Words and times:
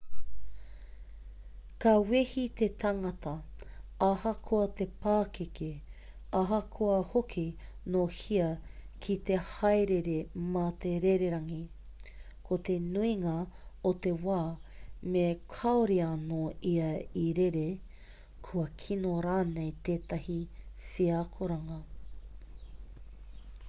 ka 1.81 1.91
wehi 2.11 2.43
te 2.59 2.65
tangata 2.83 3.33
ahakoa 4.09 4.65
te 4.77 4.85
pakeke 5.01 5.67
ahakoa 6.39 6.95
hoki 7.09 7.43
nō 7.95 7.99
hea 8.19 8.47
ki 9.05 9.17
te 9.29 9.37
haerere 9.49 10.15
mā 10.55 10.63
te 10.85 10.93
rererangi 11.03 11.59
ko 12.49 12.59
te 12.69 12.77
nuinga 12.87 13.35
o 13.89 13.91
te 14.07 14.13
wā 14.29 14.41
me 15.17 15.25
kaore 15.57 15.97
anō 16.07 16.39
ia 16.73 16.91
i 17.25 17.27
rere 17.41 17.67
kua 18.49 18.65
kino 18.85 19.13
rānei 19.27 19.69
tētahi 19.91 20.39
wheakoranga 20.89 21.79